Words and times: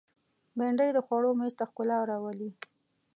بېنډۍ 0.57 0.89
د 0.93 0.99
خوړو 1.05 1.29
مېز 1.39 1.53
ته 1.59 1.65
ښکلا 1.69 1.99
راولي 2.09 2.49